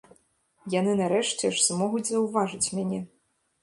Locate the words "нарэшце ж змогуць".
1.03-2.05